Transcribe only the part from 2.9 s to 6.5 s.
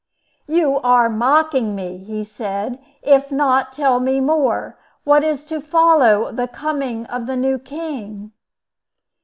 "If not, tell me more. What is to follow the